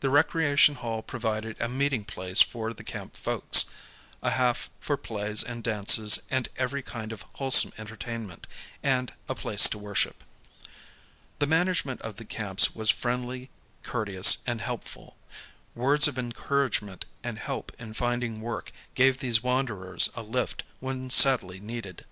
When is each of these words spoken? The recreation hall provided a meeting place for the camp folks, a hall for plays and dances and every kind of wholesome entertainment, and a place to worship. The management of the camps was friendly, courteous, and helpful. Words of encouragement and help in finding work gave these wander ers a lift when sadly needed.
The 0.00 0.10
recreation 0.10 0.74
hall 0.74 1.00
provided 1.00 1.56
a 1.60 1.68
meeting 1.68 2.02
place 2.04 2.42
for 2.42 2.74
the 2.74 2.82
camp 2.82 3.16
folks, 3.16 3.66
a 4.20 4.32
hall 4.32 4.56
for 4.80 4.96
plays 4.96 5.44
and 5.44 5.62
dances 5.62 6.24
and 6.28 6.48
every 6.56 6.82
kind 6.82 7.12
of 7.12 7.22
wholesome 7.34 7.70
entertainment, 7.78 8.48
and 8.82 9.12
a 9.28 9.36
place 9.36 9.68
to 9.68 9.78
worship. 9.78 10.24
The 11.38 11.46
management 11.46 12.02
of 12.02 12.16
the 12.16 12.24
camps 12.24 12.74
was 12.74 12.90
friendly, 12.90 13.48
courteous, 13.84 14.38
and 14.44 14.60
helpful. 14.60 15.16
Words 15.76 16.08
of 16.08 16.18
encouragement 16.18 17.04
and 17.22 17.38
help 17.38 17.70
in 17.78 17.94
finding 17.94 18.40
work 18.40 18.72
gave 18.96 19.18
these 19.18 19.40
wander 19.40 19.92
ers 19.92 20.08
a 20.16 20.22
lift 20.22 20.64
when 20.80 21.10
sadly 21.10 21.60
needed. 21.60 22.04